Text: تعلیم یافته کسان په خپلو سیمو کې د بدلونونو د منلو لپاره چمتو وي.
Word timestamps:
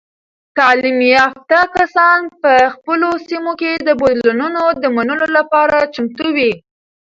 تعلیم 0.57 0.99
یافته 1.15 1.59
کسان 1.75 2.19
په 2.41 2.51
خپلو 2.73 3.09
سیمو 3.27 3.51
کې 3.59 3.71
د 3.87 3.89
بدلونونو 4.01 4.63
د 4.81 4.83
منلو 4.95 5.27
لپاره 5.37 5.77
چمتو 5.93 6.27
وي. 6.35 6.51